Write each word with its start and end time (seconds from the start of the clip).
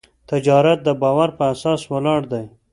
تجارت 0.29 0.79
د 0.83 0.89
باور 1.01 1.29
په 1.37 1.43
اساس 1.53 1.81
ولاړ 1.91 2.21
دی. 2.31 2.45